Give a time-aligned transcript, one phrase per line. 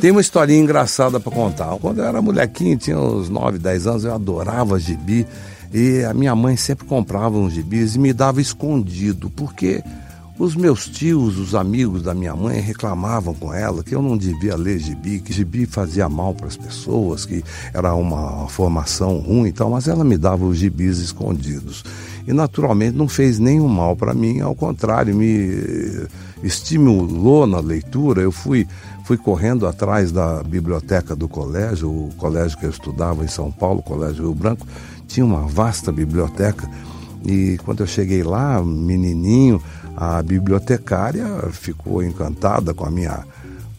[0.00, 1.76] Tem uma historinha engraçada para contar.
[1.80, 5.26] Quando eu era molequinho, tinha uns 9, 10 anos, eu adorava gibi.
[5.74, 9.82] E a minha mãe sempre comprava uns gibis e me dava escondido, porque
[10.38, 14.54] os meus tios, os amigos da minha mãe reclamavam com ela que eu não devia
[14.54, 17.42] ler gibi, que gibi fazia mal para as pessoas, que
[17.74, 21.84] era uma formação ruim e tal, mas ela me dava os gibis escondidos.
[22.24, 26.06] E naturalmente não fez nenhum mal para mim, ao contrário, me
[26.42, 28.22] estimulou na leitura.
[28.22, 28.66] Eu fui,
[29.08, 33.80] fui correndo atrás da biblioteca do colégio, o colégio que eu estudava em São Paulo,
[33.80, 34.66] o Colégio Rio Branco,
[35.06, 36.68] tinha uma vasta biblioteca.
[37.24, 39.62] E quando eu cheguei lá, menininho,
[39.96, 43.24] a bibliotecária ficou encantada com a minha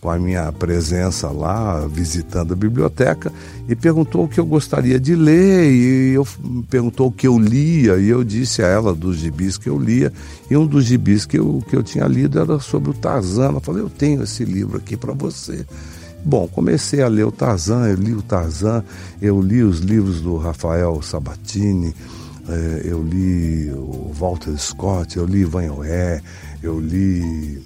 [0.01, 3.31] com a minha presença lá visitando a biblioteca
[3.67, 6.25] e perguntou o que eu gostaria de ler e eu
[6.69, 10.11] perguntou o que eu lia e eu disse a ela dos gibis que eu lia
[10.49, 13.45] e um dos gibis que eu, que eu tinha lido era sobre o Tarzan.
[13.45, 15.65] Ela falou, eu tenho esse livro aqui para você.
[16.23, 18.83] Bom, comecei a ler o Tarzan, eu li o Tarzan,
[19.21, 21.93] eu li os livros do Rafael Sabatini,
[22.47, 26.21] é, eu li o Walter Scott, eu li Van Oé,
[26.61, 27.61] eu li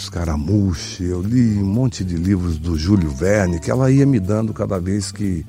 [0.00, 4.52] Scaramouche, eu li um monte de livros do Júlio Verne, que ela ia me dando
[4.54, 5.44] cada vez que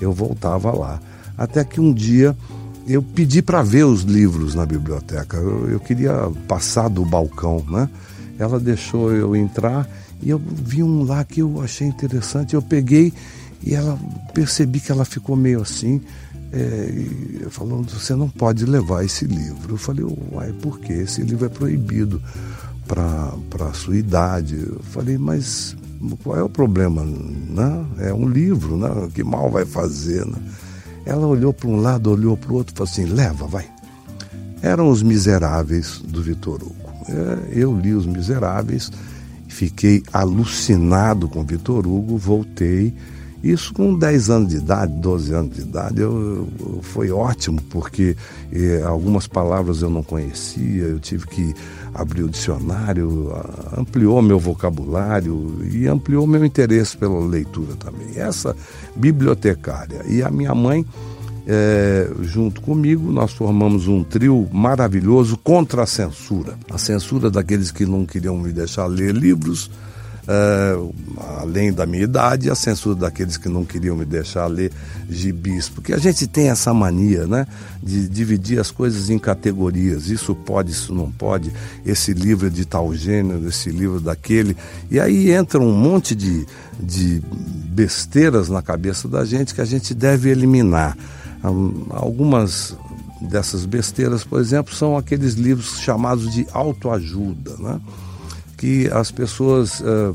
[0.00, 1.00] eu voltava lá.
[1.36, 2.36] Até que um dia
[2.88, 7.88] eu pedi para ver os livros na biblioteca, eu, eu queria passar do balcão, né?
[8.38, 9.88] Ela deixou eu entrar
[10.22, 13.12] e eu vi um lá que eu achei interessante, eu peguei
[13.62, 13.98] e ela
[14.32, 16.00] percebi que ela ficou meio assim,
[16.52, 19.74] é, falando, você não pode levar esse livro.
[19.74, 20.94] Eu falei, uai, por quê?
[20.94, 22.20] Esse livro é proibido
[22.90, 24.56] para a sua idade.
[24.56, 25.76] Eu falei, mas
[26.22, 27.04] qual é o problema?
[27.04, 27.86] Né?
[27.98, 29.08] É um livro, né?
[29.14, 30.26] que mal vai fazer?
[30.26, 30.36] Né?
[31.06, 33.66] Ela olhou para um lado, olhou para o outro e falou assim, leva, vai.
[34.60, 36.90] Eram os miseráveis do Vitor Hugo.
[37.08, 38.90] É, eu li os miseráveis,
[39.48, 42.92] fiquei alucinado com Vitor Hugo, voltei
[43.42, 48.14] isso com 10 anos de idade, 12 anos de idade, eu, eu foi ótimo, porque
[48.52, 51.54] eh, algumas palavras eu não conhecia, eu tive que
[51.94, 53.32] abrir o dicionário,
[53.76, 58.08] ampliou meu vocabulário e ampliou meu interesse pela leitura também.
[58.14, 58.54] Essa
[58.94, 60.84] bibliotecária e a minha mãe,
[61.46, 66.58] eh, junto comigo, nós formamos um trio maravilhoso contra a censura.
[66.70, 69.70] A censura daqueles que não queriam me deixar ler livros
[70.30, 70.94] uh,
[71.40, 74.70] além da minha idade, a censura daqueles que não queriam me deixar ler
[75.08, 77.46] gibis, porque a gente tem essa mania, né,
[77.82, 80.08] de dividir as coisas em categorias.
[80.08, 81.52] Isso pode, isso não pode.
[81.84, 84.56] Esse livro é de tal gênero, esse livro é daquele,
[84.90, 86.46] e aí entra um monte de,
[86.78, 87.20] de
[87.68, 90.96] besteiras na cabeça da gente que a gente deve eliminar.
[91.90, 92.76] algumas
[93.20, 97.78] dessas besteiras, por exemplo, são aqueles livros chamados de autoajuda, né?
[98.60, 100.14] Que as pessoas uh,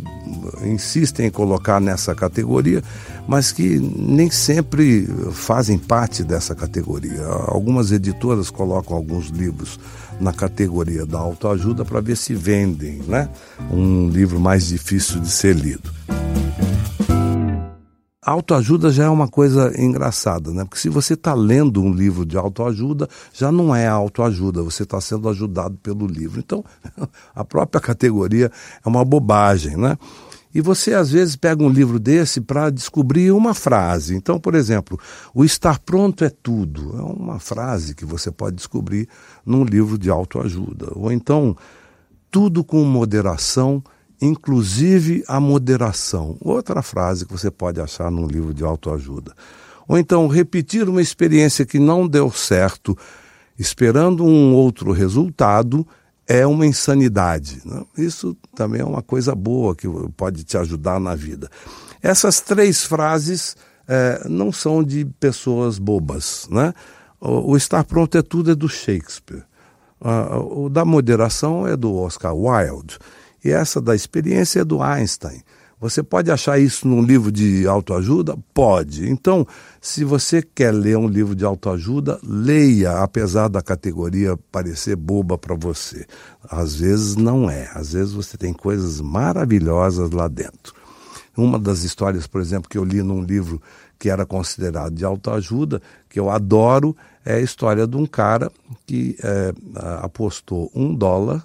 [0.64, 2.84] insistem em colocar nessa categoria,
[3.28, 7.26] mas que nem sempre fazem parte dessa categoria.
[7.48, 9.80] Algumas editoras colocam alguns livros
[10.22, 13.28] na categoria da autoajuda para ver se vendem, né?
[13.72, 15.90] Um livro mais difícil de ser lido
[18.32, 20.66] autoajuda já é uma coisa engraçada, né?
[20.66, 25.00] Porque se você está lendo um livro de autoajuda, já não é autoajuda, você está
[25.00, 26.40] sendo ajudado pelo livro.
[26.40, 26.64] Então,
[27.36, 28.52] a própria categoria
[28.84, 29.98] é uma bobagem, né?
[30.56, 34.16] E você às vezes pega um livro desse para descobrir uma frase.
[34.16, 34.98] Então, por exemplo,
[35.34, 36.98] o estar pronto é tudo.
[36.98, 39.08] É uma frase que você pode descobrir
[39.46, 40.94] num livro de autoajuda.
[40.96, 41.58] Ou então,
[42.32, 43.84] tudo com moderação
[44.22, 46.38] inclusive a moderação.
[46.42, 49.34] Outra frase que você pode achar num livro de autoajuda.
[49.88, 52.98] Ou então, repetir uma experiência que não deu certo,
[53.58, 55.86] esperando um outro resultado,
[56.28, 57.62] é uma insanidade.
[57.64, 57.84] Né?
[57.98, 59.88] Isso também é uma coisa boa que
[60.18, 61.50] pode te ajudar na vida.
[62.02, 63.56] Essas três frases
[63.88, 66.48] é, não são de pessoas bobas.
[66.50, 66.74] Né?
[67.20, 69.44] O, o estar pronto é tudo é do Shakespeare.
[70.02, 72.98] Uh, o da moderação é do Oscar Wilde.
[73.46, 75.44] E essa da experiência é do Einstein.
[75.80, 78.36] Você pode achar isso num livro de autoajuda?
[78.56, 79.08] Pode.
[79.08, 79.46] Então,
[79.80, 85.54] se você quer ler um livro de autoajuda, leia, apesar da categoria parecer boba para
[85.54, 86.08] você.
[86.50, 87.70] Às vezes não é.
[87.76, 90.74] Às vezes você tem coisas maravilhosas lá dentro.
[91.38, 93.62] Uma das histórias, por exemplo, que eu li num livro
[94.00, 98.52] que era considerado de autoajuda, que eu adoro, é a história de um cara
[98.88, 99.54] que é,
[100.02, 101.44] apostou um dólar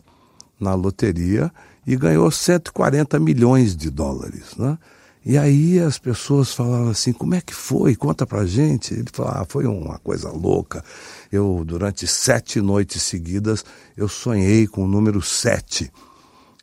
[0.59, 1.53] na loteria
[1.87, 4.57] e ganhou 140 milhões de dólares.
[4.57, 4.79] Né?
[5.25, 7.95] E aí as pessoas falavam assim, como é que foi?
[7.95, 8.95] Conta pra gente.
[8.95, 10.85] Ele falou, ah, foi uma coisa louca.
[11.31, 13.65] Eu, durante sete noites seguidas,
[13.97, 15.93] eu sonhei com o número sete.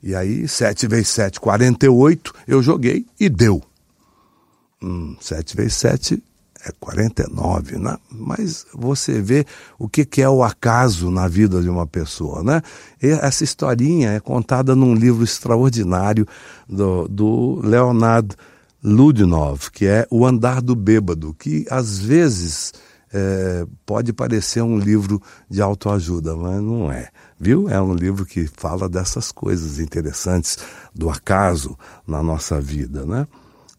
[0.01, 3.63] E aí, 7 vezes 7, 48, eu joguei e deu.
[4.81, 6.23] Hum, 7 vezes 7
[6.67, 7.97] é 49, né?
[8.11, 9.45] Mas você vê
[9.79, 12.61] o que, é o acaso na vida de uma pessoa, né?
[13.01, 16.27] E essa historinha é contada num livro extraordinário
[16.67, 18.35] do, do Leonard
[18.83, 22.73] Ludinov, que é O Andar do Bêbado, que às vezes
[23.13, 27.09] é, pode parecer um livro de autoajuda, mas não é.
[27.39, 27.69] Viu?
[27.69, 30.57] É um livro que fala dessas coisas interessantes
[30.93, 33.27] do acaso na nossa vida, né?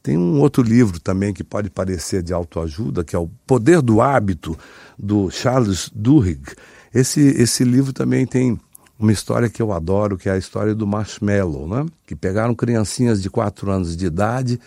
[0.08, 4.00] Tem um outro livro também que pode parecer de autoajuda, que é O Poder do
[4.00, 4.56] Hábito,
[4.98, 6.50] do Charles Duhigg.
[6.94, 8.58] Esse, esse livro também tem
[8.98, 11.84] uma história que eu adoro, que é a história do marshmallow, né?
[12.06, 14.58] Que pegaram criancinhas de 4 anos de idade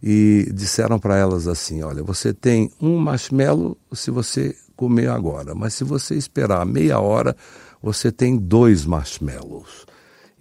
[0.00, 5.74] e disseram para elas assim: olha, você tem um marshmallow se você comer agora, mas
[5.74, 7.34] se você esperar meia hora,
[7.82, 9.86] você tem dois marshmallows.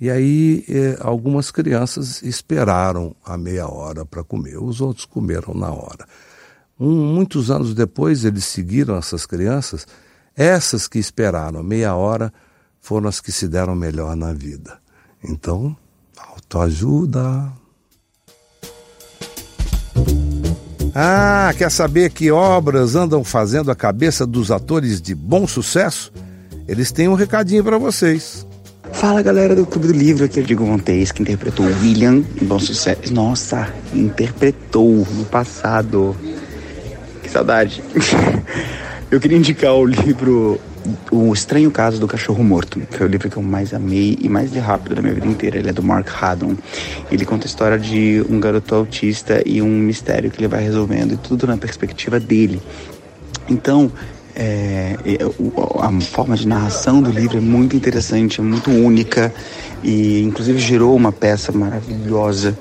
[0.04, 5.72] E aí eh, algumas crianças esperaram a meia hora para comer, os outros comeram na
[5.72, 6.06] hora.
[6.78, 9.88] Um, muitos anos depois eles seguiram essas crianças,
[10.36, 12.34] essas que esperaram meia hora
[12.82, 14.78] foram as que se deram melhor na vida.
[15.24, 15.74] Então,
[16.18, 17.50] autoajuda.
[20.94, 26.12] Ah, quer saber que obras andam fazendo a cabeça dos atores de bom sucesso?
[26.68, 28.46] Eles têm um recadinho para vocês.
[28.94, 32.46] Fala galera do Clube do Livro, aqui é o Diego Montes, que interpretou William em
[32.46, 33.14] Bom Sucesso.
[33.14, 36.16] Nossa, interpretou no passado.
[37.22, 37.84] Que saudade.
[39.12, 40.60] Eu queria indicar o livro
[41.12, 44.28] O Estranho Caso do Cachorro Morto, que é o livro que eu mais amei e
[44.28, 45.60] mais de rápido da minha vida inteira.
[45.60, 46.56] Ele é do Mark Haddon.
[47.12, 51.14] Ele conta a história de um garoto autista e um mistério que ele vai resolvendo,
[51.14, 52.60] e tudo na perspectiva dele.
[53.48, 53.92] Então,
[54.36, 54.96] é,
[55.80, 59.34] a forma de narração do livro é muito interessante, é muito única
[59.84, 62.58] e inclusive gerou uma peça maravilhosa.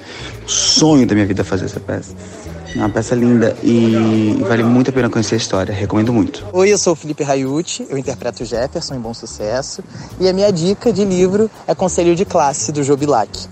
[0.46, 2.14] Sonho da minha vida fazer essa peça.
[2.74, 6.44] É uma peça linda e vale muito a pena conhecer a história, recomendo muito.
[6.52, 9.84] Oi, eu sou o Felipe Raiucci, eu interpreto Jefferson em Bom Sucesso
[10.18, 13.46] e a minha dica de livro é Conselho de Classe do Jobilac.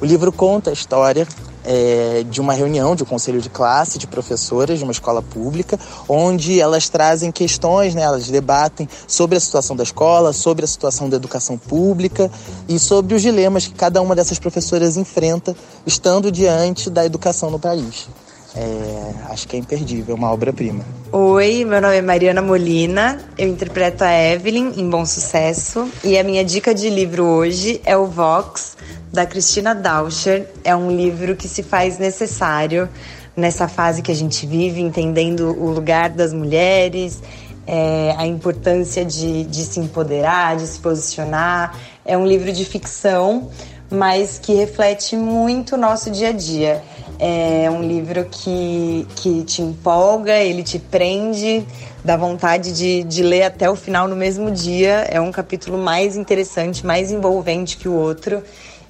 [0.00, 1.26] O livro conta a história
[1.64, 5.78] é, de uma reunião de um conselho de classe de professoras de uma escola pública,
[6.08, 11.08] onde elas trazem questões, né, elas debatem sobre a situação da escola, sobre a situação
[11.08, 12.30] da educação pública
[12.68, 15.56] e sobre os dilemas que cada uma dessas professoras enfrenta
[15.86, 18.08] estando diante da educação no país.
[18.56, 20.84] É, acho que é imperdível, uma obra-prima.
[21.10, 26.22] Oi, meu nome é Mariana Molina, eu interpreto a Evelyn em Bom Sucesso e a
[26.22, 28.76] minha dica de livro hoje é o Vox,
[29.12, 30.48] da Cristina Dauscher.
[30.62, 32.88] É um livro que se faz necessário
[33.36, 37.22] nessa fase que a gente vive, entendendo o lugar das mulheres,
[37.66, 41.76] é, a importância de, de se empoderar, de se posicionar.
[42.04, 43.50] É um livro de ficção,
[43.90, 46.82] mas que reflete muito o nosso dia a dia.
[47.18, 51.64] É um livro que, que te empolga, ele te prende,
[52.04, 55.06] dá vontade de, de ler até o final no mesmo dia.
[55.08, 58.42] É um capítulo mais interessante, mais envolvente que o outro.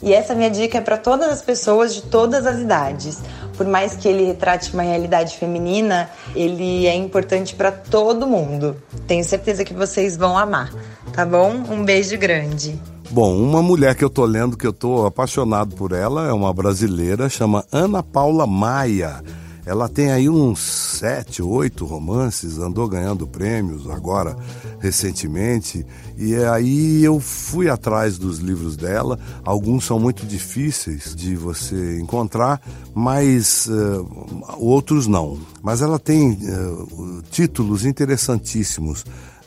[0.03, 3.21] E essa minha dica é para todas as pessoas de todas as idades.
[3.56, 8.77] Por mais que ele retrate uma realidade feminina, ele é importante para todo mundo.
[9.06, 10.73] Tenho certeza que vocês vão amar,
[11.12, 11.50] tá bom?
[11.70, 12.79] Um beijo grande.
[13.15, 16.53] Bom, uma mulher que eu tô lendo, que eu tô apaixonado por ela, é uma
[16.53, 19.23] brasileira, chama Ana Paula Maia.
[19.65, 24.37] Ela tem aí uns sete, oito romances, andou ganhando prêmios agora
[24.81, 25.87] recentemente.
[26.19, 29.17] E aí eu fui atrás dos livros dela.
[29.44, 32.61] Alguns são muito difíceis de você encontrar,
[32.93, 35.39] mas uh, outros não.
[35.63, 39.05] Mas ela tem uh, títulos interessantíssimos.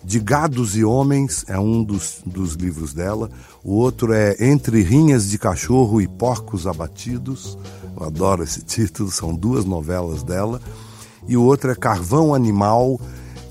[0.08, 3.30] De Gados e Homens é um dos, dos livros dela.
[3.62, 7.58] O outro é Entre Rinhas de Cachorro e Porcos Abatidos.
[7.94, 10.62] Eu adoro esse título, são duas novelas dela.
[11.28, 13.02] E o outro é Carvão Animal.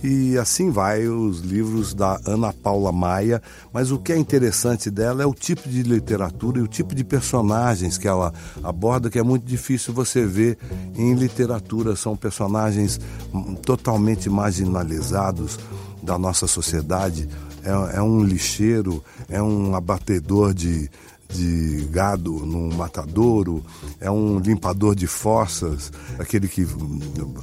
[0.02, 3.42] E assim vai os livros da Ana Paula Maia.
[3.70, 7.04] Mas o que é interessante dela é o tipo de literatura e o tipo de
[7.04, 8.32] personagens que ela
[8.64, 10.56] aborda, que é muito difícil você ver
[10.94, 11.94] em literatura.
[11.96, 12.98] São personagens
[13.34, 15.58] hum, totalmente marginalizados
[16.06, 17.28] da nossa sociedade.
[17.62, 20.88] É, é um lixeiro, é um abatedor de,
[21.28, 23.62] de gado num matadouro,
[24.00, 26.64] é um limpador de fossas, aquele que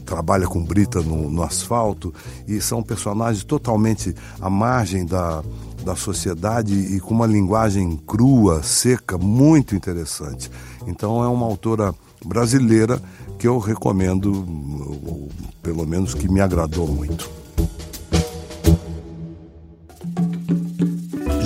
[0.05, 2.13] trabalha com brita no, no asfalto,
[2.47, 5.43] e são personagens totalmente à margem da,
[5.83, 10.49] da sociedade e com uma linguagem crua, seca, muito interessante.
[10.87, 11.93] Então é uma autora
[12.25, 13.01] brasileira
[13.37, 14.31] que eu recomendo,
[15.05, 15.29] ou
[15.61, 17.42] pelo menos que me agradou muito.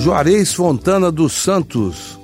[0.07, 2.17] Juarez Fontana dos Santos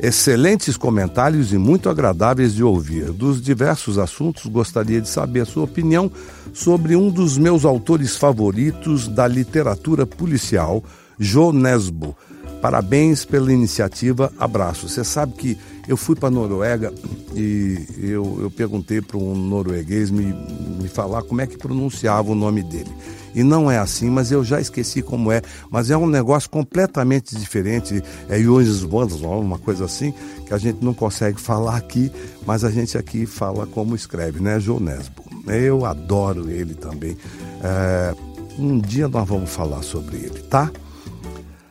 [0.00, 3.12] Excelentes comentários e muito agradáveis de ouvir.
[3.12, 6.10] Dos diversos assuntos, gostaria de saber a sua opinião
[6.52, 10.82] sobre um dos meus autores favoritos da literatura policial,
[11.16, 12.16] Jo Nesbo.
[12.60, 14.88] Parabéns pela iniciativa, abraço.
[14.88, 16.92] Você sabe que eu fui para a Noruega
[17.36, 20.34] e eu, eu perguntei para um norueguês me,
[20.80, 22.90] me falar como é que pronunciava o nome dele.
[23.34, 25.42] E não é assim, mas eu já esqueci como é.
[25.70, 28.02] Mas é um negócio completamente diferente.
[28.28, 30.12] É uma coisa assim,
[30.46, 32.10] que a gente não consegue falar aqui,
[32.46, 34.58] mas a gente aqui fala como escreve, né?
[34.58, 35.24] Jonesbo.
[35.46, 37.16] Eu adoro ele também.
[37.62, 38.14] É,
[38.58, 40.70] um dia nós vamos falar sobre ele, tá?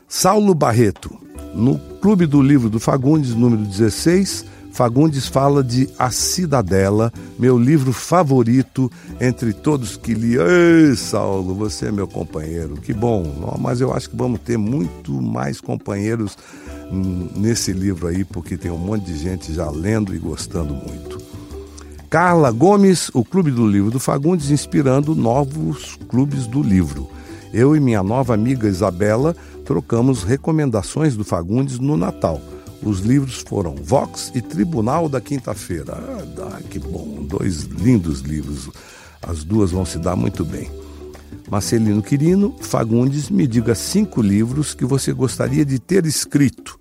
[0.08, 1.14] Saulo Barreto,
[1.54, 7.92] no Clube do Livro do Fagundes, número 16 Fagundes fala de A Cidadela, meu livro
[7.92, 10.38] favorito entre todos que li.
[10.38, 13.58] Ei, Saulo, você é meu companheiro, que bom.
[13.60, 16.38] Mas eu acho que vamos ter muito mais companheiros
[17.36, 21.20] nesse livro aí, porque tem um monte de gente já lendo e gostando muito.
[22.08, 27.10] Carla Gomes, o Clube do Livro do Fagundes, inspirando novos clubes do livro.
[27.52, 32.40] Eu e minha nova amiga Isabela trocamos recomendações do Fagundes no Natal.
[32.84, 35.94] Os livros foram Vox e Tribunal da Quinta-feira.
[36.40, 38.70] Ah, que bom, dois lindos livros.
[39.22, 40.70] As duas vão se dar muito bem.
[41.50, 46.78] Marcelino Quirino, Fagundes, me diga cinco livros que você gostaria de ter escrito.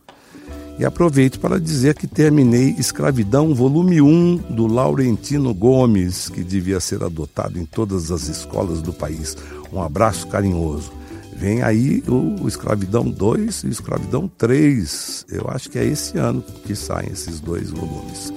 [0.79, 7.03] E aproveito para dizer que terminei Escravidão, volume 1, do Laurentino Gomes, que devia ser
[7.03, 9.37] adotado em todas as escolas do país.
[9.73, 10.93] Um abraço carinhoso.
[11.37, 15.27] Vem aí o Escravidão 2 e o Escravidão 3.
[15.31, 18.33] Eu acho que é esse ano que saem esses dois volumes.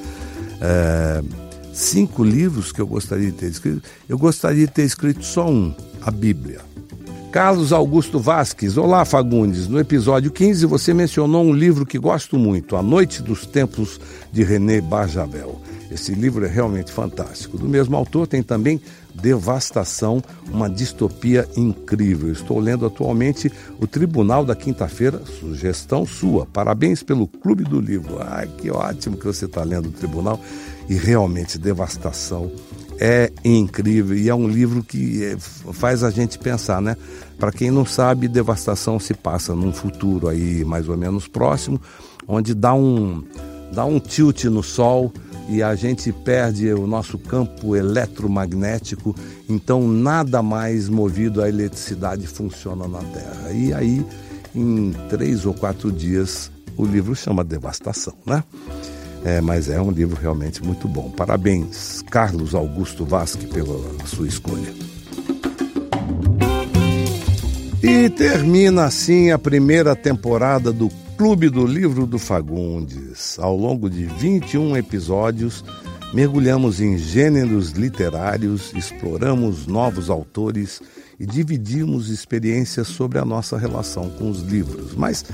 [0.60, 1.24] É,
[1.74, 3.82] cinco livros que eu gostaria de ter escrito.
[4.08, 6.60] Eu gostaria de ter escrito só um, a Bíblia.
[7.32, 9.68] Carlos Augusto Vasques, olá Fagundes.
[9.68, 13.98] No episódio 15 você mencionou um livro que gosto muito, A Noite dos Templos
[14.32, 15.62] de René Barjavel.
[15.92, 17.58] Esse livro é realmente fantástico.
[17.58, 18.80] Do mesmo autor tem também
[19.14, 22.32] Devastação, uma distopia incrível.
[22.32, 26.46] Estou lendo atualmente O Tribunal da Quinta-feira, sugestão sua.
[26.46, 28.18] Parabéns pelo Clube do Livro.
[28.22, 30.40] Ai, que ótimo que você está lendo o Tribunal.
[30.88, 32.52] E realmente, Devastação
[33.00, 35.38] é incrível e é um livro que é,
[35.72, 36.98] faz a gente pensar, né?
[37.38, 41.80] Para quem não sabe, Devastação se passa num futuro aí mais ou menos próximo,
[42.28, 43.24] onde dá um,
[43.72, 45.14] dá um tilt no Sol
[45.50, 49.16] e a gente perde o nosso campo eletromagnético,
[49.50, 53.52] então nada mais movido à eletricidade funciona na Terra.
[53.52, 54.06] E aí,
[54.56, 58.44] em três ou quatro dias, o livro chama Devastação, né?
[59.26, 61.10] É, mas é um livro realmente muito bom.
[61.10, 64.74] Parabéns, Carlos Augusto Vasque, pela sua escolha.
[67.82, 70.90] E termina assim a primeira temporada do
[71.20, 73.38] Clube do Livro do Fagundes.
[73.40, 75.66] Ao longo de 21 episódios,
[76.14, 80.82] mergulhamos em gêneros literários, exploramos novos autores
[81.20, 84.96] e dividimos experiências sobre a nossa relação com os livros.
[84.96, 85.26] Mas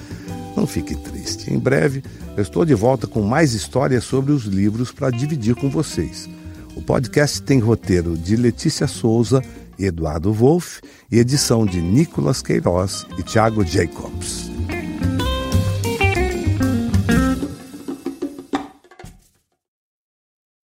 [0.58, 1.54] não fique triste.
[1.54, 2.04] Em breve,
[2.36, 6.28] eu estou de volta com mais histórias sobre os livros para dividir com vocês.
[6.76, 9.40] O podcast tem roteiro de Letícia Souza
[9.78, 14.45] Eduardo Wolff e edição de Nicolas Queiroz e Thiago Jacobs.